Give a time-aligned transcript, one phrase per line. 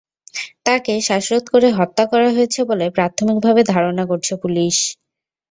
[0.65, 4.75] তাঁকে শ্বাসরোধ করে হত্যা করা হয়েছে বলে প্রাথমিকভাবে ধারণা করছে পুলিশ।